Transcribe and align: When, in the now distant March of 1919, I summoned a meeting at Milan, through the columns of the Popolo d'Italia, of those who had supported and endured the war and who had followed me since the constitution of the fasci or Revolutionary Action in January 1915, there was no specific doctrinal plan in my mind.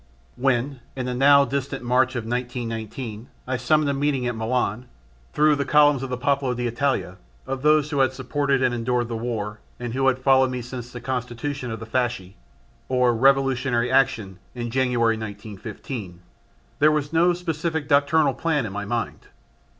When, 0.35 0.79
in 0.95 1.05
the 1.05 1.13
now 1.13 1.45
distant 1.45 1.83
March 1.83 2.15
of 2.15 2.25
1919, 2.25 3.29
I 3.45 3.55
summoned 3.55 3.87
a 3.87 3.93
meeting 3.93 4.25
at 4.25 4.35
Milan, 4.35 4.87
through 5.31 5.55
the 5.57 5.63
columns 5.63 6.01
of 6.01 6.09
the 6.09 6.17
Popolo 6.17 6.55
d'Italia, 6.55 7.17
of 7.45 7.61
those 7.61 7.91
who 7.91 7.99
had 7.99 8.11
supported 8.11 8.63
and 8.63 8.73
endured 8.73 9.09
the 9.09 9.15
war 9.15 9.59
and 9.79 9.93
who 9.93 10.07
had 10.07 10.17
followed 10.17 10.49
me 10.49 10.63
since 10.63 10.91
the 10.91 11.01
constitution 11.01 11.69
of 11.69 11.79
the 11.79 11.85
fasci 11.85 12.33
or 12.89 13.13
Revolutionary 13.13 13.91
Action 13.91 14.39
in 14.55 14.71
January 14.71 15.17
1915, 15.19 16.21
there 16.79 16.91
was 16.91 17.13
no 17.13 17.31
specific 17.31 17.87
doctrinal 17.87 18.33
plan 18.33 18.65
in 18.65 18.73
my 18.73 18.85
mind. 18.85 19.27